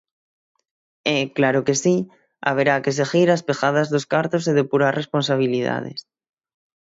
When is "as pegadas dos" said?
3.31-4.05